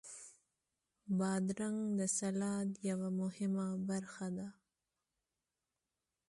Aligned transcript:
بادرنګ 1.17 1.79
د 1.99 2.01
سلاد 2.19 2.69
یوه 2.89 3.09
مهمه 3.21 3.67
برخه 3.89 4.27
ده. 4.37 4.47